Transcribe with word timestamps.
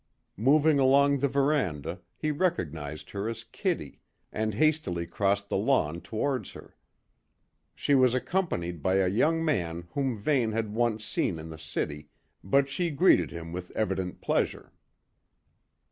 Moving 0.37 0.79
along 0.79 1.19
the 1.19 1.27
verandah, 1.27 2.01
he 2.17 2.31
recognised 2.31 3.11
her 3.11 3.29
as 3.29 3.43
Kitty, 3.43 3.99
and 4.33 4.55
hastily 4.55 5.05
crossed 5.05 5.47
the 5.47 5.57
lawn 5.57 6.01
towards 6.01 6.53
her. 6.53 6.75
She 7.75 7.93
was 7.93 8.15
accompanied 8.15 8.81
by 8.81 8.95
a 8.95 9.07
young 9.07 9.45
man 9.45 9.87
whom 9.91 10.17
Vane 10.17 10.53
had 10.53 10.73
once 10.73 11.05
seen 11.05 11.37
in 11.37 11.49
the 11.49 11.59
city, 11.59 12.09
but 12.43 12.67
she 12.67 12.89
greeted 12.89 13.29
him 13.29 13.51
with 13.53 13.69
evident 13.75 14.21
pleasure. 14.21 14.71